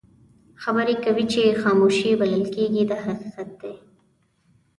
[0.61, 3.73] خبرې کوي چې خاموشي بلل کېږي دا حقیقت دی.